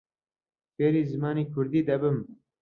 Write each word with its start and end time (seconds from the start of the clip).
فێری 0.75 1.03
زمانی 1.13 1.45
کوردی 1.53 1.81
دەبم. 1.89 2.17